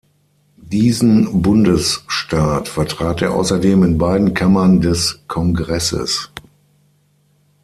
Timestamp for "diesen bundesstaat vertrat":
0.57-3.21